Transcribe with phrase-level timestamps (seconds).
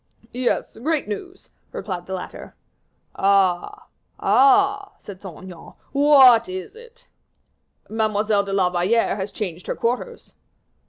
[0.33, 2.55] "Yes; great news," replied the latter.
[3.15, 3.85] "Ah!
[4.19, 7.07] ah!" said Saint Aignan, "what is it?"
[7.87, 10.33] "Mademoiselle de la Valliere has changed her quarters."